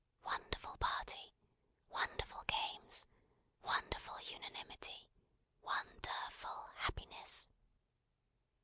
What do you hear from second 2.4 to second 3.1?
games,